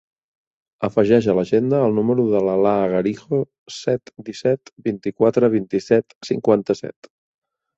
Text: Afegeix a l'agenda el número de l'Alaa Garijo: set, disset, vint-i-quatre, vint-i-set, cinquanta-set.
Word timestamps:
Afegeix 0.85 1.25
a 1.29 1.35
l'agenda 1.39 1.81
el 1.89 1.93
número 1.99 2.25
de 2.31 2.41
l'Alaa 2.47 2.87
Garijo: 2.93 3.41
set, 3.75 4.13
disset, 4.31 4.73
vint-i-quatre, 4.89 5.51
vint-i-set, 5.59 6.17
cinquanta-set. 6.33 7.13